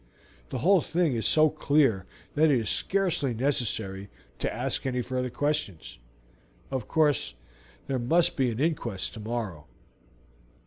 The 0.49 0.57
whole 0.57 0.81
thing 0.81 1.13
is 1.13 1.27
so 1.27 1.47
clear 1.51 2.07
that 2.33 2.45
it 2.49 2.57
is 2.57 2.71
scarcely 2.71 3.35
necessary 3.35 4.09
to 4.39 4.51
ask 4.51 4.83
any 4.87 5.03
further 5.03 5.29
questions. 5.29 5.99
Of 6.71 6.87
course, 6.87 7.35
there 7.85 7.99
must 7.99 8.35
be 8.35 8.49
an 8.49 8.59
inquest 8.59 9.13
tomorrow. 9.13 9.67